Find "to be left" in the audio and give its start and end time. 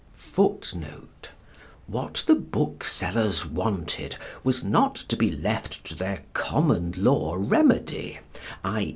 4.95-5.83